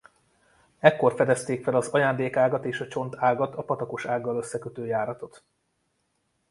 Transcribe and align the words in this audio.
Ekkor 0.79 1.13
fedezték 1.15 1.63
fel 1.63 1.75
az 1.75 1.87
Ajándék-ágat 1.87 2.65
és 2.65 2.79
a 2.79 2.87
Csont-ágat 2.87 3.55
a 3.55 3.63
Patakos-ággal 3.63 4.37
összekötő 4.37 4.85
járatot. 4.85 5.43